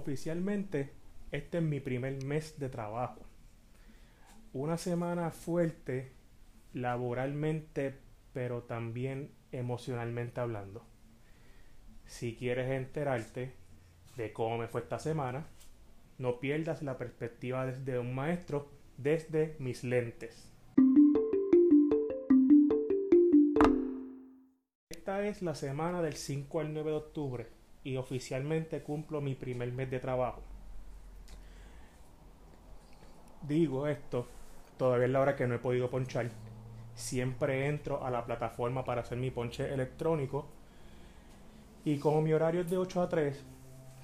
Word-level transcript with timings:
oficialmente 0.00 0.92
este 1.30 1.58
es 1.58 1.64
mi 1.64 1.78
primer 1.78 2.24
mes 2.24 2.58
de 2.58 2.68
trabajo. 2.68 3.20
Una 4.52 4.76
semana 4.78 5.30
fuerte 5.30 6.12
laboralmente, 6.72 7.94
pero 8.32 8.62
también 8.62 9.30
emocionalmente 9.52 10.40
hablando. 10.40 10.84
Si 12.06 12.34
quieres 12.34 12.70
enterarte 12.70 13.52
de 14.16 14.32
cómo 14.32 14.58
me 14.58 14.68
fue 14.68 14.80
esta 14.80 14.98
semana, 14.98 15.46
no 16.18 16.40
pierdas 16.40 16.82
la 16.82 16.98
perspectiva 16.98 17.66
desde 17.66 17.98
un 17.98 18.14
maestro 18.14 18.68
desde 18.96 19.54
mis 19.58 19.84
lentes. 19.84 20.50
Esta 24.88 25.26
es 25.26 25.42
la 25.42 25.54
semana 25.54 26.02
del 26.02 26.14
5 26.14 26.60
al 26.60 26.74
9 26.74 26.90
de 26.90 26.96
octubre 26.96 27.59
y 27.84 27.96
oficialmente 27.96 28.82
cumplo 28.82 29.20
mi 29.20 29.34
primer 29.34 29.72
mes 29.72 29.90
de 29.90 30.00
trabajo. 30.00 30.42
Digo 33.42 33.86
esto, 33.86 34.26
todavía 34.76 35.06
es 35.06 35.12
la 35.12 35.20
hora 35.20 35.36
que 35.36 35.46
no 35.46 35.54
he 35.54 35.58
podido 35.58 35.88
ponchar. 35.88 36.30
Siempre 36.94 37.66
entro 37.66 38.04
a 38.04 38.10
la 38.10 38.24
plataforma 38.24 38.84
para 38.84 39.00
hacer 39.00 39.16
mi 39.16 39.30
ponche 39.30 39.72
electrónico 39.72 40.46
y 41.84 41.98
como 41.98 42.20
mi 42.20 42.32
horario 42.32 42.60
es 42.60 42.70
de 42.70 42.76
8 42.76 43.02
a 43.02 43.08
3, 43.08 43.42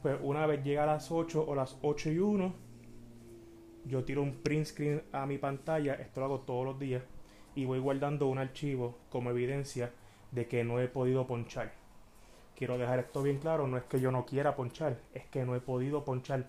pues 0.01 0.19
una 0.23 0.47
vez 0.47 0.65
llega 0.65 0.85
a 0.85 0.87
las 0.87 1.11
8 1.11 1.45
o 1.47 1.55
las 1.55 1.77
8 1.83 2.11
y 2.11 2.19
1, 2.19 2.55
yo 3.85 4.05
tiro 4.05 4.23
un 4.23 4.33
print 4.43 4.66
screen 4.66 5.02
a 5.13 5.27
mi 5.27 5.37
pantalla, 5.37 5.95
esto 5.95 6.21
lo 6.21 6.27
hago 6.27 6.41
todos 6.41 6.65
los 6.65 6.79
días, 6.79 7.02
y 7.55 7.66
voy 7.66 7.79
guardando 7.79 8.29
un 8.29 8.38
archivo 8.38 8.99
como 9.11 9.30
evidencia 9.30 9.93
de 10.30 10.49
que 10.49 10.65
no 10.65 10.80
he 10.80 10.88
podido 10.88 11.27
ponchar. 11.27 11.73
Quiero 12.56 12.78
dejar 12.78 12.98
esto 13.01 13.23
bien 13.23 13.38
claro, 13.38 13.66
no 13.66 13.77
es 13.77 13.84
que 13.84 14.01
yo 14.01 14.10
no 14.10 14.24
quiera 14.24 14.56
ponchar, 14.56 14.99
es 15.12 15.26
que 15.26 15.45
no 15.45 15.54
he 15.54 15.60
podido 15.60 16.04
ponchar. 16.04 16.46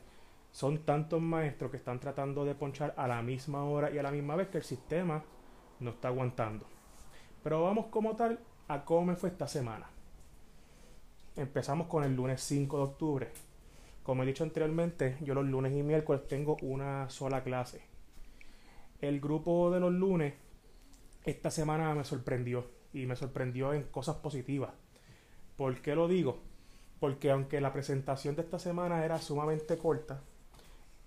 Son 0.51 0.85
tantos 0.85 1.21
maestros 1.21 1.69
que 1.69 1.77
están 1.77 1.99
tratando 1.99 2.45
de 2.45 2.55
ponchar 2.55 2.93
a 2.95 3.07
la 3.09 3.21
misma 3.21 3.65
hora 3.65 3.91
y 3.91 3.97
a 3.97 4.03
la 4.03 4.11
misma 4.11 4.37
vez 4.37 4.47
que 4.47 4.59
el 4.59 4.63
sistema 4.63 5.21
no 5.81 5.89
está 5.89 6.07
aguantando. 6.07 6.65
Pero 7.43 7.61
vamos 7.63 7.87
como 7.87 8.15
tal 8.15 8.39
a 8.69 8.85
cómo 8.85 9.07
me 9.07 9.15
fue 9.17 9.29
esta 9.29 9.49
semana. 9.49 9.89
Empezamos 11.35 11.87
con 11.87 12.05
el 12.05 12.15
lunes 12.15 12.41
5 12.41 12.77
de 12.77 12.83
octubre. 12.83 13.31
Como 14.01 14.23
he 14.23 14.25
dicho 14.25 14.45
anteriormente, 14.45 15.17
yo 15.21 15.33
los 15.33 15.45
lunes 15.45 15.75
y 15.75 15.83
miércoles 15.83 16.25
tengo 16.25 16.55
una 16.61 17.09
sola 17.09 17.43
clase. 17.43 17.81
El 19.01 19.19
grupo 19.19 19.69
de 19.71 19.81
los 19.81 19.91
lunes 19.91 20.35
esta 21.25 21.51
semana 21.51 21.93
me 21.93 22.05
sorprendió 22.05 22.65
y 22.93 23.05
me 23.05 23.17
sorprendió 23.17 23.73
en 23.73 23.83
cosas 23.83 24.15
positivas. 24.15 24.71
¿Por 25.57 25.81
qué 25.81 25.95
lo 25.95 26.07
digo? 26.07 26.37
Porque 26.99 27.31
aunque 27.31 27.59
la 27.59 27.73
presentación 27.73 28.35
de 28.35 28.43
esta 28.43 28.59
semana 28.59 29.03
era 29.03 29.19
sumamente 29.19 29.77
corta, 29.77 30.21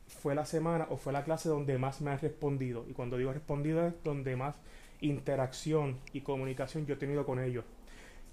fue 0.08 0.34
la 0.34 0.44
semana 0.44 0.88
o 0.90 0.96
fue 0.96 1.12
la 1.12 1.24
clase 1.24 1.48
donde 1.48 1.78
más 1.78 2.00
me 2.00 2.10
han 2.10 2.18
respondido. 2.18 2.84
Y 2.88 2.92
cuando 2.92 3.16
digo 3.16 3.32
respondido 3.32 3.86
es 3.86 3.94
donde 4.04 4.36
más 4.36 4.56
interacción 5.00 5.98
y 6.12 6.20
comunicación 6.20 6.84
yo 6.84 6.94
he 6.94 6.98
tenido 6.98 7.24
con 7.24 7.38
ellos. 7.38 7.64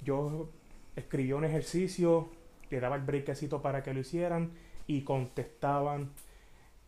Yo 0.03 0.49
escribí 0.95 1.31
un 1.33 1.45
ejercicio, 1.45 2.29
le 2.69 2.79
daba 2.79 2.95
el 2.95 3.03
breakcito 3.03 3.61
para 3.61 3.83
que 3.83 3.93
lo 3.93 3.99
hicieran 3.99 4.51
y 4.87 5.01
contestaban. 5.01 6.11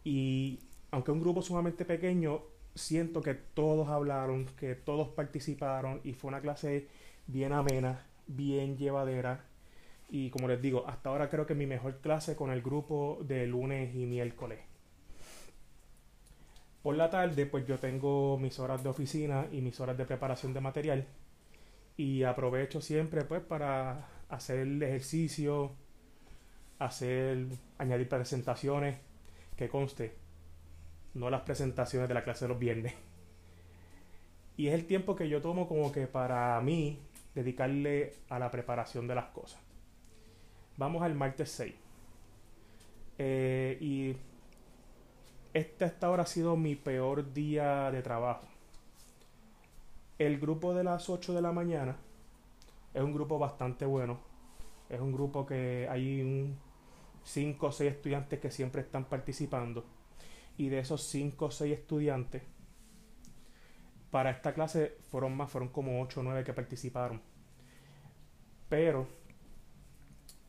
Y 0.03 0.59
aunque 0.91 1.11
un 1.11 1.21
grupo 1.21 1.41
sumamente 1.41 1.85
pequeño, 1.85 2.41
siento 2.75 3.21
que 3.21 3.35
todos 3.35 3.89
hablaron, 3.89 4.45
que 4.57 4.75
todos 4.75 5.09
participaron 5.09 6.01
y 6.03 6.13
fue 6.13 6.29
una 6.29 6.41
clase 6.41 6.87
bien 7.27 7.53
amena, 7.53 8.05
bien 8.29 8.77
llevadera. 8.77 9.43
Y 10.09 10.29
como 10.29 10.47
les 10.47 10.61
digo, 10.61 10.87
hasta 10.87 11.09
ahora 11.09 11.29
creo 11.29 11.45
que 11.45 11.55
mi 11.55 11.65
mejor 11.65 11.99
clase 11.99 12.35
con 12.35 12.51
el 12.51 12.61
grupo 12.61 13.19
de 13.23 13.45
lunes 13.45 13.93
y 13.95 14.05
miércoles. 14.05 14.59
Por 16.81 16.95
la 16.95 17.09
tarde, 17.09 17.45
pues 17.45 17.67
yo 17.67 17.77
tengo 17.77 18.37
mis 18.37 18.57
horas 18.59 18.81
de 18.83 18.89
oficina 18.89 19.47
y 19.51 19.61
mis 19.61 19.79
horas 19.79 19.97
de 19.97 20.05
preparación 20.05 20.53
de 20.53 20.61
material. 20.61 21.07
Y 21.97 22.23
aprovecho 22.23 22.79
siempre 22.79 23.25
pues 23.25 23.41
para 23.41 24.07
hacer 24.29 24.59
el 24.59 24.81
ejercicio, 24.81 25.73
hacer, 26.79 27.47
añadir 27.77 28.07
presentaciones, 28.07 28.97
que 29.57 29.67
conste, 29.67 30.15
no 31.13 31.29
las 31.29 31.41
presentaciones 31.41 32.07
de 32.07 32.13
la 32.13 32.23
clase 32.23 32.45
de 32.45 32.49
los 32.49 32.59
viernes. 32.59 32.93
Y 34.55 34.67
es 34.67 34.73
el 34.73 34.85
tiempo 34.85 35.15
que 35.15 35.27
yo 35.27 35.41
tomo 35.41 35.67
como 35.67 35.91
que 35.91 36.07
para 36.07 36.59
mí 36.61 36.99
dedicarle 37.35 38.13
a 38.29 38.39
la 38.39 38.51
preparación 38.51 39.07
de 39.07 39.15
las 39.15 39.25
cosas. 39.25 39.61
Vamos 40.77 41.03
al 41.03 41.15
martes 41.15 41.51
6. 41.51 41.73
Eh, 43.17 43.77
y 43.81 44.15
este 45.53 45.85
hasta 45.85 46.07
ahora 46.07 46.23
ha 46.23 46.27
sido 46.27 46.55
mi 46.55 46.75
peor 46.75 47.33
día 47.33 47.91
de 47.91 48.01
trabajo. 48.01 48.47
El 50.17 50.39
grupo 50.39 50.73
de 50.73 50.83
las 50.83 51.09
8 51.09 51.33
de 51.33 51.41
la 51.41 51.51
mañana 51.51 51.97
es 52.93 53.01
un 53.01 53.13
grupo 53.13 53.39
bastante 53.39 53.85
bueno. 53.85 54.19
Es 54.89 54.99
un 54.99 55.11
grupo 55.11 55.45
que 55.45 55.87
hay 55.89 56.21
un 56.21 56.57
5 57.23 57.67
o 57.67 57.71
6 57.71 57.91
estudiantes 57.91 58.39
que 58.39 58.51
siempre 58.51 58.81
están 58.81 59.05
participando. 59.05 59.85
Y 60.57 60.69
de 60.69 60.79
esos 60.79 61.03
5 61.03 61.45
o 61.45 61.51
6 61.51 61.73
estudiantes, 61.73 62.43
para 64.11 64.31
esta 64.31 64.53
clase 64.53 64.97
fueron 65.09 65.35
más, 65.35 65.51
fueron 65.51 65.69
como 65.69 66.01
8 66.01 66.19
o 66.19 66.23
9 66.23 66.43
que 66.43 66.53
participaron. 66.53 67.21
Pero 68.69 69.07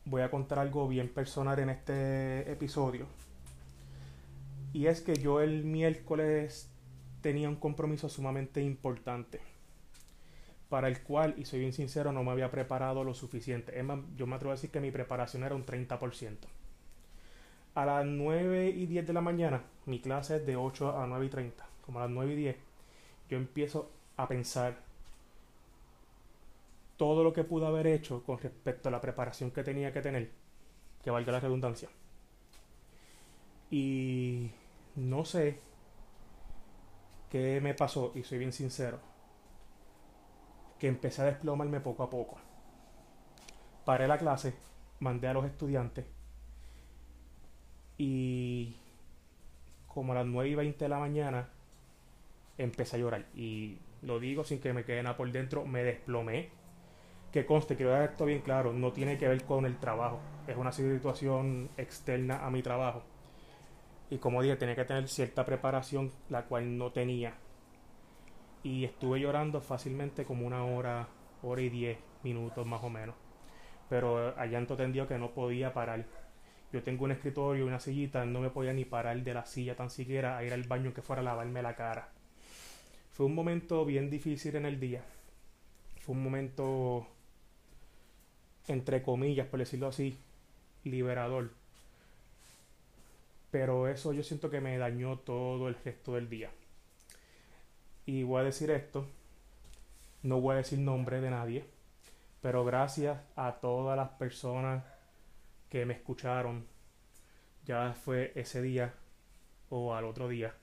voy 0.05 0.21
a 0.21 0.31
contar 0.31 0.59
algo 0.59 0.87
bien 0.87 1.09
personal 1.09 1.59
en 1.59 1.69
este 1.69 2.51
episodio. 2.51 3.07
Y 4.73 4.87
es 4.87 5.01
que 5.01 5.15
yo 5.15 5.41
el 5.41 5.63
miércoles 5.63 6.71
tenía 7.21 7.49
un 7.49 7.55
compromiso 7.55 8.09
sumamente 8.09 8.61
importante 8.61 9.41
para 10.69 10.87
el 10.87 11.01
cual, 11.03 11.35
y 11.37 11.43
soy 11.43 11.59
bien 11.59 11.73
sincero, 11.73 12.13
no 12.13 12.23
me 12.23 12.31
había 12.31 12.49
preparado 12.49 13.03
lo 13.03 13.13
suficiente. 13.13 13.77
Es 13.77 13.83
más, 13.83 13.99
yo 14.15 14.25
me 14.25 14.37
atrevo 14.37 14.53
a 14.53 14.55
decir 14.55 14.71
que 14.71 14.79
mi 14.79 14.89
preparación 14.89 15.43
era 15.43 15.53
un 15.53 15.65
30%. 15.65 16.37
A 17.75 17.85
las 17.85 18.05
9 18.05 18.69
y 18.69 18.85
10 18.85 19.05
de 19.05 19.11
la 19.11 19.19
mañana, 19.19 19.63
mi 19.85 19.99
clase 19.99 20.37
es 20.37 20.45
de 20.45 20.55
8 20.55 20.97
a 20.97 21.05
9 21.07 21.25
y 21.25 21.29
30. 21.29 21.65
Como 21.85 21.99
a 21.99 22.03
las 22.03 22.11
9 22.11 22.31
y 22.31 22.35
10, 22.37 22.55
yo 23.31 23.37
empiezo 23.37 23.89
a 24.17 24.27
pensar 24.27 24.75
todo 26.97 27.23
lo 27.23 27.31
que 27.31 27.45
pude 27.45 27.65
haber 27.65 27.87
hecho 27.87 28.23
con 28.23 28.37
respecto 28.37 28.89
a 28.89 28.91
la 28.91 28.99
preparación 28.99 29.51
que 29.51 29.63
tenía 29.63 29.93
que 29.93 30.01
tener, 30.01 30.29
que 31.01 31.11
valga 31.11 31.31
la 31.31 31.39
redundancia. 31.39 31.87
Y 33.71 34.51
no 34.97 35.23
sé 35.23 35.61
qué 37.29 37.61
me 37.61 37.73
pasó, 37.73 38.11
y 38.15 38.23
soy 38.23 38.37
bien 38.37 38.51
sincero 38.51 38.99
que 40.77 40.89
empecé 40.89 41.21
a 41.21 41.25
desplomarme 41.25 41.79
poco 41.79 42.03
a 42.03 42.09
poco. 42.09 42.37
Paré 43.85 44.09
la 44.09 44.17
clase, 44.17 44.53
mandé 44.99 45.29
a 45.29 45.33
los 45.33 45.45
estudiantes 45.45 46.05
y 47.97 48.75
como 49.87 50.11
a 50.11 50.15
las 50.15 50.25
9 50.25 50.49
y 50.49 50.55
20 50.55 50.83
de 50.83 50.89
la 50.89 50.99
mañana 50.99 51.60
empecé 52.57 52.97
a 52.97 52.99
llorar. 52.99 53.25
Y 53.35 53.79
lo 54.01 54.19
digo 54.19 54.43
sin 54.43 54.59
que 54.59 54.73
me 54.73 54.83
quede 54.83 55.03
nada 55.03 55.17
por 55.17 55.31
dentro, 55.31 55.65
me 55.65 55.83
desplomé. 55.83 56.49
Que 57.31 57.45
conste, 57.45 57.75
quiero 57.75 57.91
dar 57.91 58.09
esto 58.09 58.25
bien 58.25 58.41
claro, 58.41 58.73
no 58.73 58.91
tiene 58.91 59.17
que 59.17 59.27
ver 59.27 59.43
con 59.45 59.65
el 59.65 59.77
trabajo. 59.77 60.19
Es 60.47 60.57
una 60.57 60.71
situación 60.71 61.69
externa 61.77 62.45
a 62.45 62.49
mi 62.49 62.61
trabajo. 62.61 63.03
Y 64.09 64.17
como 64.17 64.41
dije, 64.41 64.57
tenía 64.57 64.75
que 64.75 64.85
tener 64.85 65.07
cierta 65.07 65.45
preparación, 65.45 66.11
la 66.29 66.45
cual 66.45 66.77
no 66.77 66.91
tenía 66.91 67.35
y 68.63 68.85
estuve 68.85 69.19
llorando 69.19 69.61
fácilmente 69.61 70.25
como 70.25 70.45
una 70.45 70.63
hora, 70.63 71.07
hora 71.41 71.61
y 71.61 71.69
diez 71.69 71.97
minutos 72.23 72.65
más 72.65 72.83
o 72.83 72.89
menos. 72.89 73.15
Pero 73.89 74.37
a 74.37 74.45
llanto 74.45 74.77
tendido 74.77 75.07
que 75.07 75.17
no 75.17 75.31
podía 75.31 75.73
parar. 75.73 76.05
Yo 76.71 76.83
tengo 76.83 77.05
un 77.05 77.11
escritorio 77.11 77.65
una 77.65 77.79
sillita, 77.79 78.23
no 78.25 78.39
me 78.39 78.49
podía 78.49 78.73
ni 78.73 78.85
parar 78.85 79.21
de 79.21 79.33
la 79.33 79.45
silla 79.45 79.75
tan 79.75 79.89
siquiera 79.89 80.37
a 80.37 80.43
ir 80.43 80.53
al 80.53 80.63
baño 80.63 80.93
que 80.93 81.01
fuera 81.01 81.21
a 81.21 81.25
lavarme 81.25 81.61
la 81.61 81.75
cara. 81.75 82.09
Fue 83.11 83.25
un 83.25 83.35
momento 83.35 83.85
bien 83.85 84.09
difícil 84.09 84.55
en 84.55 84.65
el 84.65 84.79
día. 84.79 85.03
Fue 85.99 86.15
un 86.15 86.23
momento, 86.23 87.05
entre 88.67 89.03
comillas, 89.03 89.47
por 89.47 89.59
decirlo 89.59 89.87
así, 89.87 90.17
liberador. 90.83 91.51
Pero 93.51 93.87
eso 93.87 94.13
yo 94.13 94.23
siento 94.23 94.49
que 94.49 94.61
me 94.61 94.77
dañó 94.77 95.19
todo 95.19 95.67
el 95.67 95.75
resto 95.75 96.15
del 96.15 96.29
día. 96.29 96.49
Y 98.05 98.23
voy 98.23 98.41
a 98.41 98.45
decir 98.45 98.71
esto, 98.71 99.05
no 100.23 100.39
voy 100.39 100.53
a 100.53 100.57
decir 100.57 100.79
nombre 100.79 101.21
de 101.21 101.29
nadie, 101.29 101.65
pero 102.41 102.65
gracias 102.65 103.19
a 103.35 103.59
todas 103.59 103.95
las 103.97 104.09
personas 104.09 104.83
que 105.69 105.85
me 105.85 105.93
escucharon, 105.93 106.65
ya 107.65 107.93
fue 107.93 108.31
ese 108.35 108.61
día 108.61 108.93
o 109.69 109.93
al 109.95 110.05
otro 110.05 110.27
día 110.27 110.53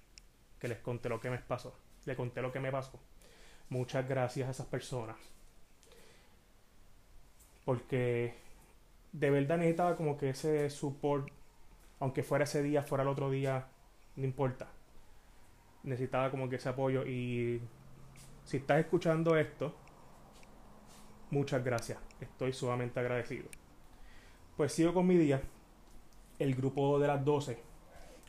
que 0.59 0.69
les 0.69 0.79
conté 0.79 1.09
lo 1.09 1.21
que 1.21 1.31
me 1.31 1.39
pasó, 1.39 1.75
le 2.08 2.16
conté 2.16 2.43
lo 2.43 2.50
que 2.50 2.58
me 2.58 2.72
pasó. 2.72 2.99
Muchas 3.69 4.08
gracias 4.08 4.49
a 4.49 4.50
esas 4.50 4.66
personas. 4.66 5.16
Porque 7.64 8.34
de 9.12 9.31
verdad 9.31 9.58
necesitaba 9.58 9.96
como 9.96 10.16
que 10.16 10.31
ese 10.31 10.69
support 10.70 11.31
aunque 12.00 12.22
fuera 12.22 12.44
ese 12.44 12.62
día, 12.62 12.82
fuera 12.82 13.02
el 13.02 13.08
otro 13.08 13.31
día, 13.31 13.66
no 14.16 14.25
importa. 14.25 14.69
Necesitaba 15.82 16.31
como 16.31 16.49
que 16.49 16.56
ese 16.56 16.69
apoyo 16.69 17.05
y 17.06 17.60
si 18.44 18.58
estás 18.58 18.81
escuchando 18.81 19.37
esto, 19.37 19.75
muchas 21.31 21.64
gracias. 21.64 21.99
Estoy 22.20 22.52
sumamente 22.52 23.00
agradecido. 23.00 23.49
Pues 24.56 24.72
sigo 24.72 24.94
con 24.94 25.06
mi 25.06 25.16
día. 25.16 25.40
El 26.38 26.54
grupo 26.54 27.00
de 27.00 27.08
las 27.08 27.25
12, 27.25 27.58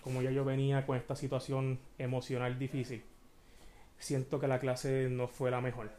como 0.01 0.21
ya 0.21 0.31
yo 0.31 0.43
venía 0.43 0.85
con 0.85 0.97
esta 0.97 1.15
situación 1.15 1.79
emocional 1.99 2.57
difícil, 2.57 3.03
siento 3.99 4.39
que 4.39 4.47
la 4.47 4.59
clase 4.59 5.07
no 5.09 5.27
fue 5.27 5.51
la 5.51 5.61
mejor. 5.61 5.91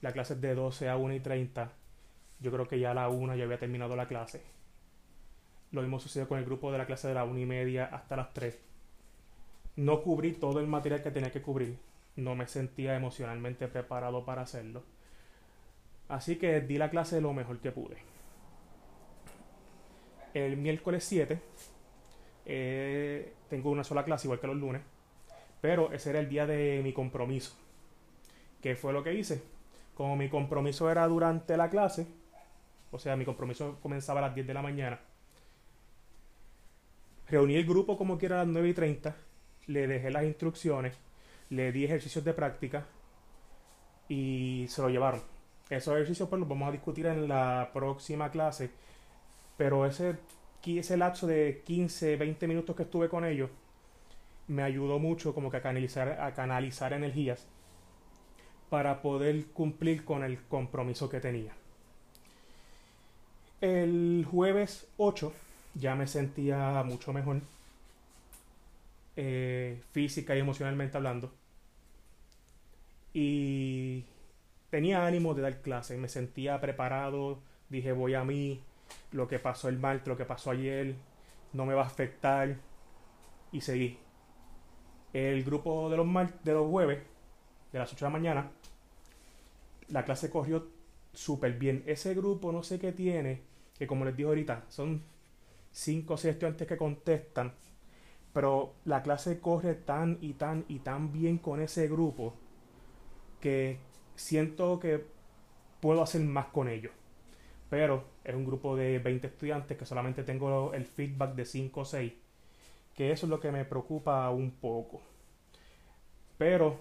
La 0.00 0.12
clase 0.12 0.34
es 0.34 0.40
de 0.40 0.54
12 0.54 0.88
a 0.88 0.96
1 0.96 1.14
y 1.14 1.20
30. 1.20 1.72
Yo 2.40 2.50
creo 2.52 2.68
que 2.68 2.78
ya 2.78 2.92
a 2.92 2.94
la 2.94 3.08
1 3.08 3.36
ya 3.36 3.44
había 3.44 3.58
terminado 3.58 3.96
la 3.96 4.08
clase 4.08 4.42
lo 5.72 5.82
mismo 5.82 6.00
sucedió 6.00 6.28
con 6.28 6.38
el 6.38 6.44
grupo 6.44 6.72
de 6.72 6.78
la 6.78 6.86
clase 6.86 7.08
de 7.08 7.14
la 7.14 7.24
1 7.24 7.38
y 7.38 7.46
media 7.46 7.86
hasta 7.86 8.16
las 8.16 8.32
3. 8.32 8.58
No 9.76 10.02
cubrí 10.02 10.32
todo 10.32 10.60
el 10.60 10.66
material 10.66 11.02
que 11.02 11.10
tenía 11.10 11.30
que 11.30 11.42
cubrir. 11.42 11.78
No 12.16 12.34
me 12.34 12.46
sentía 12.46 12.96
emocionalmente 12.96 13.68
preparado 13.68 14.24
para 14.24 14.42
hacerlo. 14.42 14.82
Así 16.08 16.36
que 16.36 16.60
di 16.60 16.78
la 16.78 16.90
clase 16.90 17.20
lo 17.20 17.32
mejor 17.32 17.58
que 17.58 17.72
pude. 17.72 17.96
El 20.32 20.56
miércoles 20.56 21.04
7 21.04 21.40
eh, 22.46 23.34
tengo 23.50 23.70
una 23.70 23.84
sola 23.84 24.04
clase, 24.04 24.26
igual 24.26 24.40
que 24.40 24.46
los 24.46 24.56
lunes. 24.56 24.82
Pero 25.60 25.92
ese 25.92 26.10
era 26.10 26.20
el 26.20 26.28
día 26.28 26.46
de 26.46 26.80
mi 26.82 26.92
compromiso. 26.92 27.56
¿Qué 28.62 28.76
fue 28.76 28.92
lo 28.92 29.02
que 29.02 29.14
hice? 29.14 29.42
Como 29.94 30.16
mi 30.16 30.28
compromiso 30.28 30.90
era 30.90 31.06
durante 31.06 31.56
la 31.56 31.70
clase, 31.70 32.06
o 32.90 32.98
sea, 32.98 33.16
mi 33.16 33.24
compromiso 33.24 33.78
comenzaba 33.82 34.20
a 34.20 34.26
las 34.26 34.34
10 34.34 34.46
de 34.46 34.54
la 34.54 34.62
mañana 34.62 35.00
Reuní 37.28 37.56
el 37.56 37.66
grupo 37.66 37.98
como 37.98 38.18
quiera 38.18 38.36
a 38.36 38.44
las 38.44 38.52
9 38.52 38.68
y 38.68 38.74
30, 38.74 39.16
le 39.66 39.86
dejé 39.88 40.10
las 40.10 40.24
instrucciones, 40.24 40.96
le 41.50 41.72
di 41.72 41.84
ejercicios 41.84 42.24
de 42.24 42.32
práctica 42.32 42.86
y 44.08 44.66
se 44.68 44.80
lo 44.80 44.88
llevaron. 44.88 45.20
Esos 45.68 45.94
ejercicios 45.94 46.28
pues 46.28 46.38
los 46.38 46.48
vamos 46.48 46.68
a 46.68 46.72
discutir 46.72 47.06
en 47.06 47.26
la 47.26 47.70
próxima 47.72 48.30
clase, 48.30 48.70
pero 49.56 49.86
ese, 49.86 50.16
ese 50.64 50.96
lapso 50.96 51.26
de 51.26 51.62
15, 51.64 52.16
20 52.16 52.46
minutos 52.46 52.76
que 52.76 52.84
estuve 52.84 53.08
con 53.08 53.24
ellos 53.24 53.50
me 54.48 54.62
ayudó 54.62 54.98
mucho 54.98 55.34
como 55.34 55.50
que 55.50 55.58
a 55.58 55.62
canalizar, 55.62 56.20
a 56.20 56.34
canalizar 56.34 56.92
energías 56.92 57.46
para 58.70 59.02
poder 59.02 59.46
cumplir 59.46 60.04
con 60.04 60.24
el 60.24 60.42
compromiso 60.44 61.08
que 61.08 61.20
tenía. 61.20 61.52
El 63.60 64.26
jueves 64.30 64.88
8 64.96 65.32
ya 65.74 65.94
me 65.94 66.06
sentía 66.06 66.82
mucho 66.84 67.12
mejor, 67.12 67.40
eh, 69.16 69.82
física 69.92 70.36
y 70.36 70.40
emocionalmente 70.40 70.96
hablando. 70.96 71.32
Y 73.14 74.04
tenía 74.70 75.06
ánimo 75.06 75.34
de 75.34 75.42
dar 75.42 75.62
clase, 75.62 75.96
me 75.96 76.08
sentía 76.08 76.60
preparado, 76.60 77.38
dije 77.70 77.92
voy 77.92 78.14
a 78.14 78.24
mí, 78.24 78.60
lo 79.12 79.28
que 79.28 79.38
pasó 79.38 79.68
el 79.68 79.78
martes, 79.78 80.08
lo 80.08 80.16
que 80.16 80.24
pasó 80.24 80.50
ayer, 80.50 80.94
no 81.52 81.64
me 81.66 81.74
va 81.74 81.82
a 81.84 81.86
afectar 81.86 82.56
y 83.52 83.60
seguí. 83.62 83.98
El 85.16 85.44
grupo 85.44 85.88
de 85.88 85.96
los, 85.96 86.06
de 86.44 86.52
los 86.52 86.68
jueves, 86.68 86.98
de 87.72 87.78
las 87.78 87.90
8 87.90 88.04
de 88.04 88.10
la 88.10 88.18
mañana, 88.18 88.50
la 89.88 90.04
clase 90.04 90.28
corrió 90.28 90.68
súper 91.14 91.54
bien. 91.54 91.82
Ese 91.86 92.12
grupo 92.12 92.52
no 92.52 92.62
sé 92.62 92.78
qué 92.78 92.92
tiene, 92.92 93.40
que 93.78 93.86
como 93.86 94.04
les 94.04 94.14
digo 94.14 94.28
ahorita, 94.28 94.66
son 94.68 95.02
cinco 95.72 96.14
o 96.14 96.16
seis 96.18 96.34
estudiantes 96.34 96.68
que 96.68 96.76
contestan, 96.76 97.54
pero 98.34 98.74
la 98.84 99.02
clase 99.02 99.40
corre 99.40 99.74
tan 99.74 100.18
y 100.20 100.34
tan 100.34 100.66
y 100.68 100.80
tan 100.80 101.10
bien 101.14 101.38
con 101.38 101.62
ese 101.62 101.88
grupo 101.88 102.34
que 103.40 103.78
siento 104.16 104.78
que 104.78 105.02
puedo 105.80 106.02
hacer 106.02 106.20
más 106.20 106.48
con 106.48 106.68
ellos. 106.68 106.92
Pero 107.70 108.04
es 108.22 108.34
un 108.34 108.44
grupo 108.44 108.76
de 108.76 108.98
20 108.98 109.28
estudiantes 109.28 109.78
que 109.78 109.86
solamente 109.86 110.24
tengo 110.24 110.74
el 110.74 110.84
feedback 110.84 111.34
de 111.34 111.46
5 111.46 111.80
o 111.80 111.84
6, 111.86 112.12
que 112.96 113.12
eso 113.12 113.26
es 113.26 113.30
lo 113.30 113.38
que 113.38 113.52
me 113.52 113.64
preocupa 113.64 114.28
un 114.30 114.50
poco. 114.50 115.02
Pero 116.38 116.80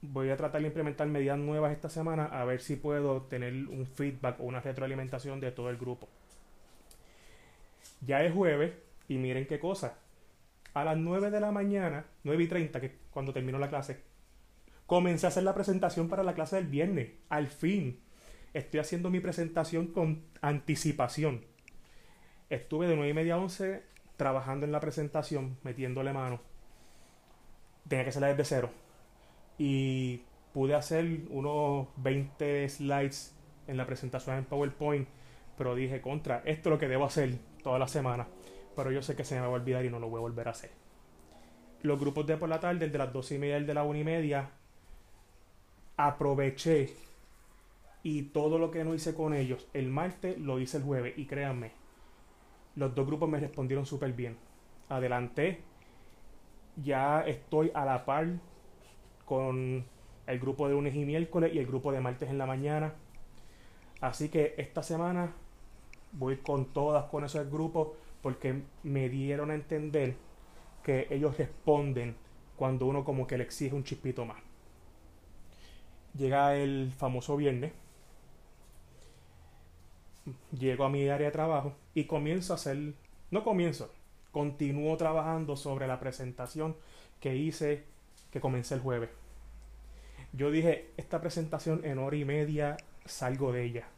voy 0.00 0.30
a 0.30 0.36
tratar 0.36 0.60
de 0.60 0.68
implementar 0.68 1.08
medidas 1.08 1.38
nuevas 1.38 1.72
esta 1.72 1.88
semana 1.88 2.26
a 2.26 2.44
ver 2.44 2.60
si 2.60 2.76
puedo 2.76 3.22
tener 3.22 3.52
un 3.52 3.84
feedback 3.86 4.40
o 4.40 4.44
una 4.44 4.60
retroalimentación 4.60 5.40
de 5.40 5.50
todo 5.50 5.68
el 5.68 5.76
grupo. 5.76 6.08
Ya 8.00 8.22
es 8.22 8.32
jueves 8.32 8.74
y 9.08 9.18
miren 9.18 9.46
qué 9.46 9.58
cosa. 9.58 9.98
A 10.72 10.84
las 10.84 10.96
9 10.96 11.30
de 11.30 11.40
la 11.40 11.50
mañana, 11.50 12.04
9 12.22 12.44
y 12.44 12.48
30, 12.48 12.80
que 12.80 12.98
cuando 13.10 13.32
terminó 13.32 13.58
la 13.58 13.68
clase, 13.68 14.02
comencé 14.86 15.26
a 15.26 15.30
hacer 15.30 15.42
la 15.42 15.54
presentación 15.54 16.08
para 16.08 16.22
la 16.22 16.34
clase 16.34 16.56
del 16.56 16.66
viernes. 16.66 17.10
Al 17.28 17.48
fin, 17.48 18.00
estoy 18.54 18.80
haciendo 18.80 19.10
mi 19.10 19.20
presentación 19.20 19.88
con 19.88 20.22
anticipación. 20.42 21.44
Estuve 22.50 22.86
de 22.86 22.94
9 22.94 23.10
y 23.10 23.14
media 23.14 23.34
a 23.34 23.38
11 23.38 23.82
trabajando 24.16 24.66
en 24.66 24.72
la 24.72 24.80
presentación, 24.80 25.58
metiéndole 25.62 26.12
mano. 26.12 26.40
Tenía 27.88 28.04
que 28.04 28.10
hacerla 28.10 28.28
desde 28.28 28.44
cero. 28.44 28.70
Y 29.58 30.22
pude 30.52 30.74
hacer 30.74 31.04
unos 31.30 31.88
20 31.96 32.68
slides 32.68 33.34
en 33.66 33.76
la 33.76 33.86
presentación 33.86 34.36
en 34.36 34.44
PowerPoint, 34.44 35.08
pero 35.56 35.74
dije, 35.74 36.00
contra, 36.00 36.42
esto 36.44 36.68
es 36.68 36.72
lo 36.72 36.78
que 36.78 36.88
debo 36.88 37.04
hacer 37.04 37.38
toda 37.62 37.78
la 37.78 37.88
semana, 37.88 38.26
pero 38.74 38.90
yo 38.90 39.02
sé 39.02 39.16
que 39.16 39.24
se 39.24 39.34
me 39.34 39.40
va 39.42 39.46
a 39.46 39.50
olvidar 39.50 39.84
y 39.84 39.90
no 39.90 39.98
lo 39.98 40.08
voy 40.08 40.18
a 40.18 40.22
volver 40.22 40.48
a 40.48 40.52
hacer. 40.52 40.70
Los 41.82 41.98
grupos 41.98 42.26
de 42.26 42.36
por 42.36 42.48
la 42.48 42.60
tarde, 42.60 42.84
el 42.84 42.92
de 42.92 42.98
las 42.98 43.12
dos 43.12 43.30
y 43.32 43.38
media, 43.38 43.56
el 43.56 43.66
de 43.66 43.74
la 43.74 43.84
una 43.84 43.98
y 43.98 44.04
media, 44.04 44.50
aproveché 45.96 46.94
y 48.02 48.22
todo 48.22 48.58
lo 48.58 48.70
que 48.70 48.84
no 48.84 48.94
hice 48.94 49.14
con 49.14 49.34
ellos 49.34 49.66
el 49.72 49.88
martes 49.88 50.38
lo 50.38 50.60
hice 50.60 50.76
el 50.76 50.84
jueves 50.84 51.14
y 51.16 51.26
créanme, 51.26 51.72
los 52.76 52.94
dos 52.94 53.06
grupos 53.06 53.28
me 53.28 53.40
respondieron 53.40 53.86
súper 53.86 54.12
bien. 54.12 54.36
Adelanté, 54.88 55.62
ya 56.76 57.22
estoy 57.22 57.72
a 57.74 57.84
la 57.84 58.04
par 58.04 58.28
con 59.24 59.84
el 60.26 60.38
grupo 60.38 60.68
de 60.68 60.74
lunes 60.74 60.94
y 60.94 61.04
miércoles 61.04 61.52
y 61.54 61.58
el 61.58 61.66
grupo 61.66 61.90
de 61.90 62.00
martes 62.00 62.30
en 62.30 62.38
la 62.38 62.46
mañana. 62.46 62.94
Así 64.00 64.28
que 64.28 64.54
esta 64.58 64.82
semana 64.82 65.32
voy 66.12 66.36
con 66.38 66.66
todas 66.66 67.06
con 67.06 67.24
esos 67.24 67.50
grupos 67.50 67.88
porque 68.22 68.62
me 68.82 69.08
dieron 69.08 69.50
a 69.50 69.54
entender 69.54 70.16
que 70.82 71.06
ellos 71.10 71.36
responden 71.36 72.16
cuando 72.56 72.86
uno 72.86 73.04
como 73.04 73.26
que 73.26 73.38
le 73.38 73.44
exige 73.44 73.74
un 73.74 73.84
chispito 73.84 74.24
más. 74.24 74.38
Llega 76.14 76.56
el 76.56 76.92
famoso 76.96 77.36
viernes, 77.36 77.72
llego 80.58 80.84
a 80.84 80.88
mi 80.88 81.08
área 81.08 81.26
de 81.26 81.32
trabajo 81.32 81.74
y 81.94 82.04
comienzo 82.04 82.52
a 82.52 82.56
hacer, 82.56 82.94
no 83.30 83.44
comienzo, 83.44 83.92
continúo 84.32 84.96
trabajando 84.96 85.56
sobre 85.56 85.86
la 85.86 86.00
presentación 86.00 86.76
que 87.20 87.36
hice, 87.36 87.84
que 88.30 88.40
comencé 88.40 88.74
el 88.74 88.80
jueves. 88.80 89.10
Yo 90.32 90.50
dije, 90.50 90.90
esta 90.96 91.20
presentación 91.20 91.84
en 91.84 91.98
hora 91.98 92.16
y 92.16 92.24
media 92.24 92.76
salgo 93.04 93.52
de 93.52 93.64
ella. 93.64 93.88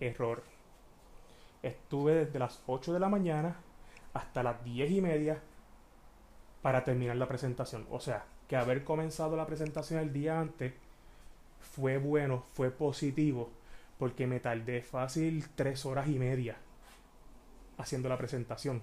Error 0.00 0.42
estuve 1.62 2.14
desde 2.14 2.38
las 2.38 2.62
8 2.66 2.92
de 2.92 3.00
la 3.00 3.08
mañana 3.08 3.56
hasta 4.14 4.42
las 4.42 4.64
10 4.64 4.90
y 4.90 5.00
media 5.00 5.40
para 6.62 6.84
terminar 6.84 7.16
la 7.16 7.28
presentación. 7.28 7.86
O 7.90 8.00
sea, 8.00 8.24
que 8.48 8.56
haber 8.56 8.84
comenzado 8.84 9.36
la 9.36 9.46
presentación 9.46 10.00
el 10.00 10.12
día 10.12 10.40
antes 10.40 10.72
fue 11.60 11.98
bueno, 11.98 12.44
fue 12.54 12.70
positivo, 12.70 13.50
porque 14.00 14.26
me 14.26 14.40
tardé 14.40 14.80
fácil 14.80 15.44
3 15.54 15.84
horas 15.84 16.08
y 16.08 16.18
media 16.18 16.56
haciendo 17.76 18.08
la 18.08 18.16
presentación. 18.16 18.82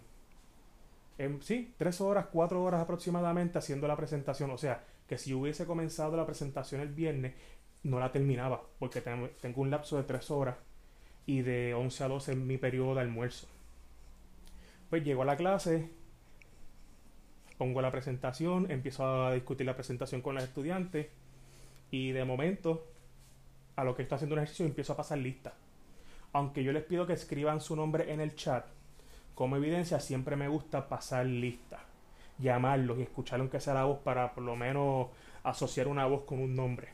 sí, 1.42 1.74
3 1.76 2.02
horas, 2.02 2.28
4 2.32 2.64
horas 2.64 2.82
aproximadamente 2.82 3.58
haciendo 3.58 3.88
la 3.88 3.98
presentación. 3.98 4.52
O 4.52 4.60
sea, 4.60 4.84
que 5.08 5.18
si 5.18 5.34
hubiese 5.34 5.66
comenzado 5.66 6.16
la 6.16 6.28
presentación 6.28 6.82
el 6.82 6.90
viernes, 6.90 7.34
no 7.82 8.00
la 8.00 8.12
terminaba, 8.12 8.62
porque 8.78 9.02
tengo 9.02 9.62
un 9.62 9.72
lapso 9.72 9.98
de 9.98 10.04
3 10.04 10.30
horas 10.30 10.58
y 11.26 11.42
de 11.42 11.74
11 11.74 12.04
a 12.04 12.08
12 12.10 12.32
en 12.34 12.46
mi 12.46 12.60
periodo 12.60 12.94
de 12.94 13.02
almuerzo. 13.02 13.48
Pues 14.92 15.04
llego 15.04 15.24
a 15.24 15.26
la 15.26 15.36
clase, 15.36 15.90
pongo 17.58 17.82
la 17.82 17.92
presentación, 17.92 18.70
empiezo 18.70 19.04
a 19.04 19.34
discutir 19.34 19.66
la 19.66 19.76
presentación 19.76 20.22
con 20.22 20.36
los 20.36 20.44
estudiantes 20.44 21.08
y 21.90 22.12
de 22.12 22.24
momento 22.24 22.86
a 23.78 23.84
lo 23.84 23.96
que 23.96 24.02
estoy 24.02 24.18
haciendo 24.18 24.34
un 24.36 24.40
ejercicio 24.40 24.66
empiezo 24.66 24.94
a 24.94 24.98
pasar 24.98 25.20
lista. 25.20 25.54
Aunque 26.34 26.64
yo 26.64 26.74
les 26.74 26.84
pido 26.84 27.08
que 27.08 27.14
escriban 27.14 27.62
su 27.62 27.76
nombre 27.76 28.12
en 28.12 28.20
el 28.20 28.36
chat, 28.36 28.66
como 29.34 29.56
evidencia 29.56 30.00
siempre 30.00 30.36
me 30.36 30.48
gusta 30.48 30.90
pasar 30.90 31.28
lista, 31.28 31.80
llamarlos 32.40 32.98
y 32.98 33.04
escuchar 33.04 33.40
aunque 33.40 33.60
sea 33.60 33.76
la 33.76 33.86
voz 33.86 34.00
para 34.00 34.34
por 34.34 34.44
lo 34.44 34.56
menos 34.56 35.08
asociar 35.44 35.88
una 35.88 36.08
voz 36.08 36.24
con 36.24 36.40
un 36.40 36.56
nombre. 36.56 36.90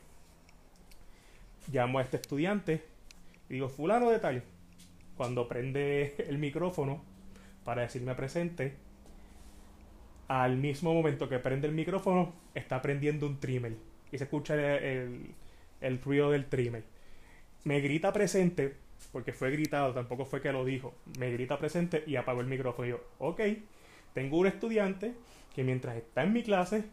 Llamo 1.72 1.98
a 1.98 2.02
este 2.02 2.18
estudiante, 2.18 2.84
digo, 3.48 3.68
fulano 3.68 4.10
de 4.10 4.18
tal. 4.18 4.42
Cuando 5.16 5.48
prende 5.48 6.14
el 6.28 6.36
micrófono, 6.36 7.02
para 7.64 7.82
decirme 7.82 8.14
presente. 8.14 8.76
Al 10.28 10.58
mismo 10.58 10.92
momento 10.92 11.30
que 11.30 11.38
prende 11.38 11.66
el 11.66 11.74
micrófono, 11.74 12.34
está 12.54 12.82
prendiendo 12.82 13.26
un 13.26 13.40
trimmer 13.40 13.74
y 14.12 14.18
se 14.18 14.24
escucha 14.24 14.54
el 14.54 15.34
ruido 16.02 16.30
del 16.30 16.46
trimmer. 16.46 16.84
Me 17.64 17.80
grita 17.80 18.12
presente, 18.12 18.74
porque 19.12 19.32
fue 19.32 19.50
gritado, 19.50 19.92
tampoco 19.92 20.24
fue 20.24 20.40
que 20.40 20.52
lo 20.52 20.64
dijo. 20.64 20.94
Me 21.18 21.30
grita 21.30 21.58
presente 21.58 22.04
y 22.06 22.16
apagó 22.16 22.40
el 22.40 22.46
micrófono. 22.46 22.88
Y 22.88 22.90
yo, 22.90 23.00
ok, 23.18 23.40
tengo 24.12 24.38
un 24.38 24.46
estudiante 24.46 25.14
que 25.54 25.64
mientras 25.64 25.96
está 25.96 26.22
en 26.22 26.32
mi 26.32 26.42
clase, 26.42 26.84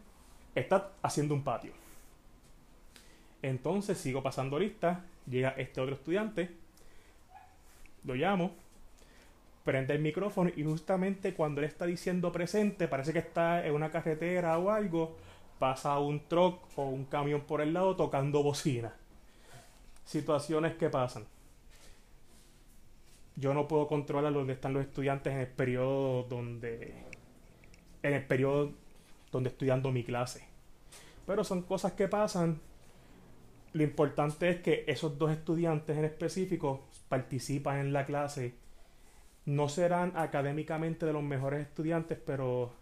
está 0.54 0.92
haciendo 1.02 1.34
un 1.34 1.42
patio. 1.42 1.72
Entonces 3.42 3.98
sigo 3.98 4.22
pasando 4.22 4.58
lista, 4.58 5.04
llega 5.28 5.50
este 5.50 5.80
otro 5.80 5.96
estudiante, 5.96 6.50
lo 8.04 8.14
llamo, 8.14 8.54
prende 9.64 9.94
el 9.94 10.00
micrófono 10.00 10.50
y 10.54 10.62
justamente 10.62 11.34
cuando 11.34 11.60
él 11.60 11.66
está 11.66 11.86
diciendo 11.86 12.30
presente, 12.30 12.88
parece 12.88 13.12
que 13.12 13.18
está 13.18 13.66
en 13.66 13.74
una 13.74 13.90
carretera 13.90 14.56
o 14.58 14.70
algo, 14.70 15.16
pasa 15.62 15.96
un 16.00 16.26
truck 16.26 16.58
o 16.74 16.86
un 16.86 17.04
camión 17.04 17.42
por 17.42 17.60
el 17.60 17.72
lado 17.72 17.94
tocando 17.94 18.42
bocina. 18.42 18.92
Situaciones 20.04 20.74
que 20.74 20.90
pasan. 20.90 21.24
Yo 23.36 23.54
no 23.54 23.68
puedo 23.68 23.86
controlar 23.86 24.32
dónde 24.32 24.54
están 24.54 24.72
los 24.72 24.82
estudiantes 24.82 25.32
en 25.32 25.38
el 25.38 25.46
periodo 25.46 26.24
donde 26.24 27.04
en 28.02 28.12
el 28.12 28.26
periodo 28.26 28.72
donde 29.30 29.50
estoy 29.50 29.68
dando 29.68 29.92
mi 29.92 30.02
clase. 30.02 30.44
Pero 31.28 31.44
son 31.44 31.62
cosas 31.62 31.92
que 31.92 32.08
pasan 32.08 32.60
lo 33.72 33.84
importante 33.84 34.50
es 34.50 34.60
que 34.62 34.82
esos 34.88 35.16
dos 35.16 35.30
estudiantes 35.30 35.96
en 35.96 36.04
específico 36.04 36.88
participan 37.08 37.78
en 37.78 37.92
la 37.92 38.04
clase. 38.04 38.56
No 39.44 39.68
serán 39.68 40.12
académicamente 40.16 41.06
de 41.06 41.12
los 41.12 41.22
mejores 41.22 41.60
estudiantes, 41.68 42.18
pero 42.18 42.81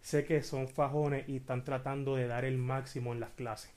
sé 0.00 0.24
que 0.24 0.42
son 0.42 0.68
fajones 0.68 1.28
y 1.28 1.36
están 1.36 1.64
tratando 1.64 2.16
de 2.16 2.26
dar 2.26 2.44
el 2.44 2.58
máximo 2.58 3.12
en 3.12 3.20
las 3.20 3.30
clases. 3.30 3.70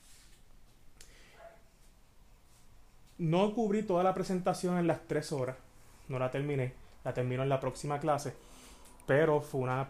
No 3.18 3.54
cubrí 3.54 3.82
toda 3.82 4.02
la 4.02 4.14
presentación 4.14 4.78
en 4.78 4.86
las 4.86 5.06
tres 5.06 5.32
horas, 5.32 5.56
no 6.08 6.18
la 6.18 6.30
terminé, 6.30 6.74
la 7.04 7.14
termino 7.14 7.42
en 7.42 7.48
la 7.48 7.60
próxima 7.60 8.00
clase, 8.00 8.34
pero 9.06 9.40
fue 9.40 9.60
una, 9.60 9.88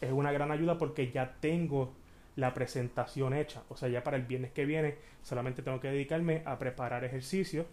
es 0.00 0.10
una 0.10 0.32
gran 0.32 0.50
ayuda 0.50 0.78
porque 0.78 1.10
ya 1.10 1.36
tengo 1.40 1.92
la 2.36 2.54
presentación 2.54 3.34
hecha. 3.34 3.62
O 3.68 3.76
sea, 3.76 3.88
ya 3.88 4.02
para 4.02 4.16
el 4.16 4.24
viernes 4.24 4.52
que 4.52 4.64
viene 4.64 4.96
solamente 5.22 5.62
tengo 5.62 5.80
que 5.80 5.88
dedicarme 5.88 6.42
a 6.44 6.58
preparar 6.58 7.04
ejercicios 7.04 7.66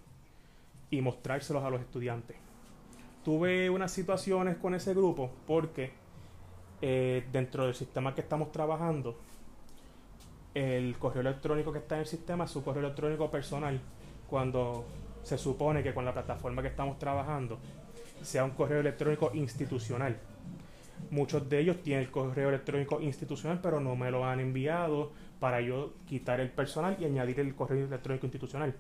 y 0.89 1.01
mostrárselos 1.01 1.63
a 1.63 1.70
los 1.70 1.82
estudiantes. 1.82 2.38
Tuve 3.24 3.70
unas 3.70 3.92
situaciones 3.92 4.58
con 4.58 4.74
ese 4.74 4.94
grupo 4.94 5.32
porque 5.46 5.92
eh, 6.81 7.27
dentro 7.31 7.65
del 7.65 7.75
sistema 7.75 8.15
que 8.15 8.21
estamos 8.21 8.51
trabajando, 8.51 9.17
el 10.53 10.98
correo 10.98 11.21
electrónico 11.21 11.71
que 11.71 11.79
está 11.79 11.95
en 11.95 12.01
el 12.01 12.07
sistema 12.07 12.45
es 12.45 12.51
su 12.51 12.63
correo 12.63 12.83
electrónico 12.83 13.29
personal. 13.29 13.79
Cuando 14.29 14.86
se 15.24 15.38
supone 15.38 15.83
que 15.83 15.93
con 15.93 16.05
la 16.05 16.13
plataforma 16.13 16.62
que 16.62 16.69
estamos 16.69 16.98
trabajando 16.98 17.59
sea 18.21 18.43
un 18.43 18.51
correo 18.51 18.79
electrónico 18.79 19.31
institucional. 19.33 20.17
Muchos 21.12 21.50
de 21.50 21.59
ellos 21.59 21.81
tienen 21.81 22.03
el 22.03 22.12
correo 22.12 22.50
electrónico 22.50 23.01
institucional, 23.01 23.59
pero 23.62 23.79
no 23.79 23.95
me 23.95 24.12
lo 24.12 24.25
han 24.25 24.39
enviado 24.39 25.12
para 25.39 25.62
yo 25.62 25.93
quitar 26.05 26.39
el 26.39 26.50
personal 26.50 26.98
y 27.00 27.05
añadir 27.05 27.39
el 27.39 27.55
correo 27.55 27.86
electrónico 27.86 28.25
institucional. 28.25 28.75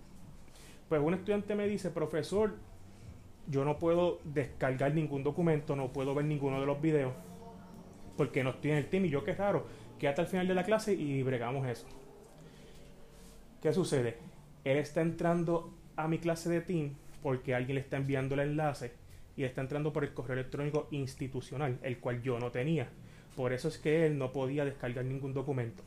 Pues 0.89 1.01
un 1.01 1.13
estudiante 1.13 1.55
me 1.55 1.67
dice, 1.67 1.91
profesor, 1.91 2.55
yo 3.47 3.63
no 3.63 3.79
puedo 3.79 4.19
descargar 4.25 4.93
ningún 4.93 5.23
documento, 5.23 5.75
no 5.75 5.93
puedo 5.93 6.13
ver 6.13 6.25
ninguno 6.25 6.59
de 6.59 6.65
los 6.65 6.81
videos, 6.81 7.13
porque 8.19 8.43
no 8.43 8.49
estoy 8.49 8.71
en 8.71 8.77
el 8.77 8.89
team. 8.89 9.05
Y 9.05 9.09
yo, 9.09 9.23
qué 9.23 9.33
raro, 9.33 9.65
quédate 9.97 10.19
al 10.19 10.27
final 10.27 10.45
de 10.45 10.53
la 10.53 10.65
clase 10.65 10.93
y 10.93 11.23
bregamos 11.23 11.65
eso. 11.65 11.87
¿Qué 13.61 13.71
sucede? 13.71 14.17
Él 14.65 14.75
está 14.75 14.99
entrando 14.99 15.73
a 15.95 16.09
mi 16.09 16.17
clase 16.17 16.49
de 16.49 16.59
team 16.59 16.95
porque 17.23 17.55
alguien 17.55 17.75
le 17.75 17.81
está 17.81 17.95
enviando 17.95 18.35
el 18.35 18.41
enlace 18.41 18.91
y 19.37 19.45
está 19.45 19.61
entrando 19.61 19.93
por 19.93 20.03
el 20.03 20.13
correo 20.13 20.33
electrónico 20.33 20.89
institucional, 20.91 21.79
el 21.81 21.99
cual 21.99 22.21
yo 22.21 22.41
no 22.41 22.51
tenía. 22.51 22.89
Por 23.37 23.53
eso 23.53 23.69
es 23.69 23.77
que 23.77 24.05
él 24.05 24.17
no 24.17 24.33
podía 24.33 24.65
descargar 24.65 25.05
ningún 25.05 25.33
documento. 25.33 25.81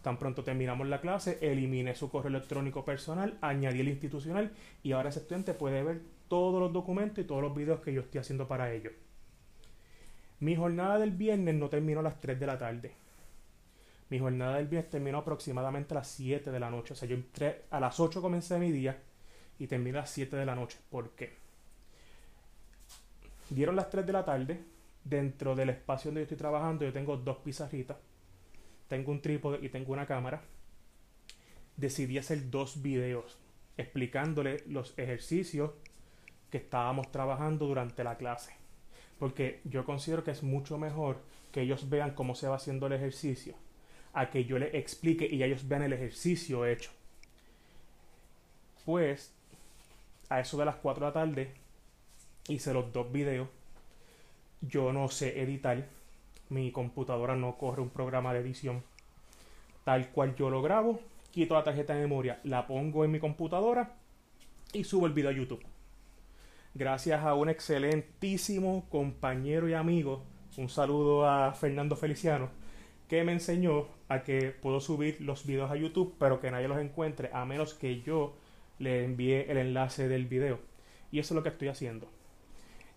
Tan 0.00 0.18
pronto 0.18 0.44
terminamos 0.44 0.88
la 0.88 1.02
clase, 1.02 1.36
eliminé 1.42 1.94
su 1.94 2.08
correo 2.08 2.30
electrónico 2.30 2.86
personal, 2.86 3.36
añadí 3.42 3.80
el 3.80 3.88
institucional 3.88 4.50
y 4.82 4.92
ahora 4.92 5.10
ese 5.10 5.18
estudiante 5.18 5.52
puede 5.52 5.82
ver 5.82 6.00
todos 6.28 6.58
los 6.58 6.72
documentos 6.72 7.22
y 7.22 7.26
todos 7.26 7.42
los 7.42 7.54
videos 7.54 7.80
que 7.80 7.92
yo 7.92 8.00
estoy 8.00 8.20
haciendo 8.20 8.48
para 8.48 8.72
ellos. 8.72 8.94
Mi 10.40 10.54
jornada 10.54 10.98
del 10.98 11.12
viernes 11.12 11.54
no 11.54 11.68
terminó 11.68 12.00
a 12.00 12.04
las 12.04 12.20
3 12.20 12.38
de 12.38 12.46
la 12.46 12.58
tarde. 12.58 12.92
Mi 14.10 14.18
jornada 14.18 14.56
del 14.56 14.68
viernes 14.68 14.90
terminó 14.90 15.18
aproximadamente 15.18 15.94
a 15.94 15.96
las 15.96 16.08
7 16.08 16.50
de 16.50 16.60
la 16.60 16.70
noche. 16.70 16.92
O 16.92 16.96
sea, 16.96 17.08
yo 17.08 17.16
entré 17.16 17.64
a 17.70 17.80
las 17.80 17.98
8 17.98 18.20
comencé 18.20 18.58
mi 18.58 18.70
día 18.70 19.02
y 19.58 19.66
terminé 19.66 19.98
a 19.98 20.02
las 20.02 20.10
7 20.10 20.36
de 20.36 20.46
la 20.46 20.54
noche. 20.54 20.78
¿Por 20.90 21.10
qué? 21.10 21.34
Dieron 23.50 23.76
las 23.76 23.90
3 23.90 24.06
de 24.06 24.12
la 24.12 24.24
tarde. 24.24 24.64
Dentro 25.04 25.54
del 25.54 25.70
espacio 25.70 26.08
donde 26.08 26.22
yo 26.22 26.24
estoy 26.24 26.36
trabajando, 26.36 26.84
yo 26.84 26.92
tengo 26.92 27.16
dos 27.16 27.36
pizarritas. 27.38 27.96
Tengo 28.88 29.12
un 29.12 29.22
trípode 29.22 29.64
y 29.64 29.68
tengo 29.68 29.92
una 29.92 30.04
cámara. 30.04 30.42
Decidí 31.76 32.18
hacer 32.18 32.50
dos 32.50 32.82
videos 32.82 33.38
explicándole 33.76 34.62
los 34.66 34.98
ejercicios 34.98 35.72
que 36.50 36.58
estábamos 36.58 37.10
trabajando 37.12 37.66
durante 37.66 38.02
la 38.04 38.16
clase. 38.16 38.52
Porque 39.18 39.60
yo 39.64 39.84
considero 39.84 40.24
que 40.24 40.30
es 40.30 40.42
mucho 40.42 40.78
mejor 40.78 41.18
que 41.52 41.62
ellos 41.62 41.88
vean 41.88 42.14
cómo 42.14 42.34
se 42.34 42.48
va 42.48 42.56
haciendo 42.56 42.86
el 42.86 42.92
ejercicio 42.92 43.54
a 44.16 44.30
que 44.30 44.46
yo 44.46 44.58
les 44.58 44.74
explique 44.74 45.28
y 45.30 45.42
ellos 45.42 45.68
vean 45.68 45.82
el 45.82 45.92
ejercicio 45.92 46.64
hecho. 46.64 46.90
Pues, 48.86 49.30
a 50.30 50.40
eso 50.40 50.56
de 50.56 50.64
las 50.64 50.76
4 50.76 51.04
de 51.04 51.10
la 51.10 51.12
tarde, 51.12 51.50
hice 52.48 52.72
los 52.72 52.92
dos 52.94 53.12
videos. 53.12 53.48
Yo 54.62 54.92
no 54.92 55.08
sé 55.08 55.42
editar. 55.42 55.86
Mi 56.48 56.72
computadora 56.72 57.36
no 57.36 57.58
corre 57.58 57.82
un 57.82 57.90
programa 57.90 58.32
de 58.32 58.40
edición. 58.40 58.82
Tal 59.84 60.10
cual 60.12 60.34
yo 60.34 60.48
lo 60.48 60.62
grabo, 60.62 61.00
quito 61.30 61.54
la 61.54 61.64
tarjeta 61.64 61.94
de 61.94 62.00
memoria, 62.00 62.40
la 62.44 62.66
pongo 62.66 63.04
en 63.04 63.10
mi 63.10 63.20
computadora 63.20 63.96
y 64.72 64.84
subo 64.84 65.06
el 65.06 65.12
video 65.12 65.30
a 65.30 65.34
YouTube. 65.34 65.62
Gracias 66.78 67.24
a 67.24 67.32
un 67.32 67.48
excelentísimo 67.48 68.84
compañero 68.90 69.66
y 69.66 69.72
amigo, 69.72 70.22
un 70.58 70.68
saludo 70.68 71.26
a 71.26 71.54
Fernando 71.54 71.96
Feliciano, 71.96 72.50
que 73.08 73.24
me 73.24 73.32
enseñó 73.32 73.88
a 74.10 74.22
que 74.22 74.50
puedo 74.50 74.78
subir 74.80 75.18
los 75.22 75.46
videos 75.46 75.70
a 75.70 75.76
YouTube, 75.76 76.14
pero 76.18 76.38
que 76.38 76.50
nadie 76.50 76.68
los 76.68 76.76
encuentre 76.76 77.30
a 77.32 77.46
menos 77.46 77.72
que 77.72 78.02
yo 78.02 78.36
le 78.78 79.04
envíe 79.06 79.46
el 79.48 79.56
enlace 79.56 80.06
del 80.06 80.26
video. 80.26 80.58
Y 81.10 81.18
eso 81.18 81.32
es 81.32 81.36
lo 81.36 81.42
que 81.42 81.48
estoy 81.48 81.68
haciendo. 81.68 82.10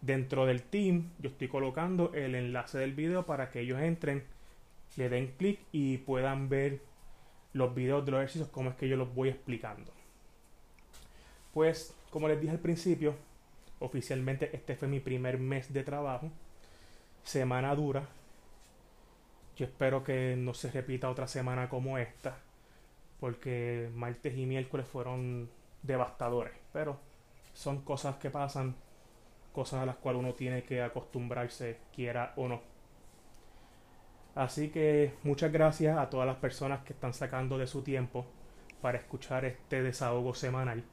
Dentro 0.01 0.45
del 0.45 0.61
team 0.61 1.11
yo 1.19 1.29
estoy 1.29 1.47
colocando 1.47 2.11
el 2.13 2.35
enlace 2.35 2.79
del 2.79 2.91
video 2.91 3.25
para 3.25 3.49
que 3.49 3.61
ellos 3.61 3.79
entren, 3.79 4.25
le 4.97 5.07
den 5.07 5.35
clic 5.37 5.57
y 5.71 5.99
puedan 5.99 6.49
ver 6.49 6.81
los 7.53 7.73
videos 7.73 8.03
de 8.03 8.11
los 8.11 8.19
ejercicios 8.19 8.49
como 8.49 8.71
es 8.71 8.75
que 8.75 8.89
yo 8.89 8.97
los 8.97 9.15
voy 9.15 9.29
explicando. 9.29 9.93
Pues 11.53 11.95
como 12.09 12.27
les 12.27 12.41
dije 12.41 12.51
al 12.51 12.59
principio, 12.59 13.15
oficialmente 13.79 14.55
este 14.55 14.75
fue 14.75 14.87
mi 14.87 14.99
primer 14.99 15.37
mes 15.37 15.73
de 15.73 15.83
trabajo, 15.83 16.31
semana 17.23 17.73
dura. 17.75 18.07
Yo 19.55 19.65
espero 19.65 20.03
que 20.03 20.35
no 20.37 20.53
se 20.53 20.71
repita 20.71 21.09
otra 21.09 21.27
semana 21.27 21.69
como 21.69 21.97
esta, 21.97 22.37
porque 23.19 23.89
martes 23.93 24.37
y 24.37 24.45
miércoles 24.45 24.87
fueron 24.87 25.49
devastadores, 25.83 26.53
pero 26.71 26.99
son 27.53 27.81
cosas 27.81 28.15
que 28.17 28.29
pasan 28.29 28.75
cosas 29.51 29.81
a 29.81 29.85
las 29.85 29.97
cuales 29.97 30.21
uno 30.21 30.33
tiene 30.33 30.63
que 30.63 30.81
acostumbrarse, 30.81 31.79
quiera 31.93 32.33
o 32.37 32.47
no. 32.47 32.61
Así 34.35 34.69
que 34.69 35.13
muchas 35.23 35.51
gracias 35.51 35.97
a 35.97 36.09
todas 36.09 36.27
las 36.27 36.37
personas 36.37 36.83
que 36.83 36.93
están 36.93 37.13
sacando 37.13 37.57
de 37.57 37.67
su 37.67 37.81
tiempo 37.81 38.25
para 38.81 38.97
escuchar 38.99 39.45
este 39.45 39.83
desahogo 39.83 40.33
semanal. 40.33 40.83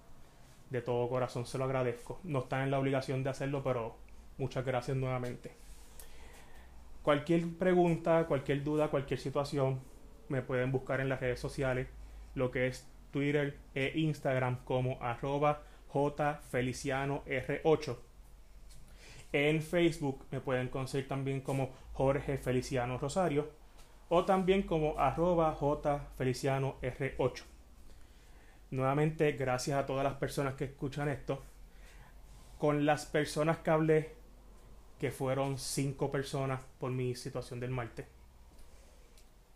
De 0.71 0.83
todo 0.83 1.09
corazón 1.09 1.47
se 1.47 1.59
lo 1.59 1.65
agradezco. 1.65 2.21
No 2.25 2.41
están 2.41 2.63
en 2.63 2.71
la 2.71 2.79
obligación 2.79 3.23
de 3.23 3.31
hacerlo, 3.31 3.63
pero 3.63 3.97
muchas 4.39 4.65
gracias 4.65 4.97
nuevamente. 4.97 5.53
Cualquier 7.03 7.49
pregunta, 7.57 8.27
cualquier 8.27 8.65
duda, 8.65 8.89
cualquier 8.89 9.21
situación, 9.21 9.81
me 10.29 10.43
pueden 10.43 10.73
buscar 10.73 11.01
en 11.01 11.09
las 11.09 11.21
redes 11.21 11.39
sociales, 11.39 11.87
lo 12.35 12.51
que 12.51 12.67
es 12.67 12.89
Twitter 13.13 13.57
e 13.75 13.93
Instagram 13.95 14.65
como 14.65 14.99
arroba 15.01 15.63
jfelicianor8 15.93 17.97
en 19.33 19.61
Facebook 19.61 20.25
me 20.31 20.41
pueden 20.41 20.69
conseguir 20.69 21.09
también 21.09 21.41
como 21.41 21.71
Jorge 21.93 22.39
Feliciano 22.39 22.97
Rosario 22.97 23.51
o 24.09 24.25
también 24.25 24.63
como 24.63 24.99
arroba 24.99 25.57
jfelicianor8. 25.59 27.43
Nuevamente, 28.77 29.33
gracias 29.33 29.79
a 29.79 29.87
todas 29.87 30.05
las 30.05 30.17
personas 30.17 30.53
que 30.53 30.65
escuchan 30.65 31.09
esto. 31.09 31.43
Con 32.59 32.85
las 32.85 33.07
personas 33.07 33.57
que 33.57 33.71
hablé 33.71 34.15
que 35.01 35.11
fueron 35.11 35.57
cinco 35.57 36.11
personas 36.11 36.61
por 36.79 36.91
mi 36.91 37.15
situación 37.15 37.59
del 37.59 37.71
martes. 37.71 38.07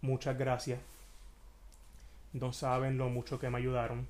Muchas 0.00 0.38
gracias. 0.38 0.80
No 2.32 2.54
saben 2.54 2.96
lo 2.96 3.10
mucho 3.10 3.38
que 3.38 3.50
me 3.50 3.58
ayudaron. 3.58 4.08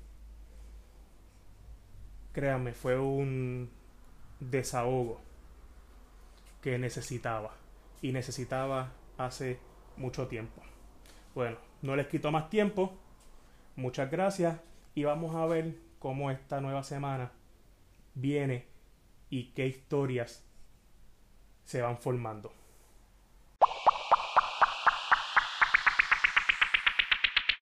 Créanme, 2.31 2.71
fue 2.71 2.97
un 2.97 3.69
desahogo 4.39 5.19
que 6.61 6.77
necesitaba. 6.77 7.53
Y 8.01 8.13
necesitaba 8.13 8.93
hace 9.17 9.59
mucho 9.97 10.29
tiempo. 10.29 10.61
Bueno, 11.35 11.57
no 11.81 11.97
les 11.97 12.07
quito 12.07 12.31
más 12.31 12.49
tiempo. 12.49 12.93
Muchas 13.75 14.09
gracias. 14.09 14.70
Y 14.93 15.03
vamos 15.03 15.35
a 15.35 15.45
ver 15.45 15.77
cómo 15.99 16.31
esta 16.31 16.61
nueva 16.61 16.83
semana 16.83 17.31
viene 18.13 18.65
y 19.29 19.51
qué 19.51 19.67
historias 19.67 20.43
se 21.63 21.81
van 21.81 21.97
formando. 21.97 22.51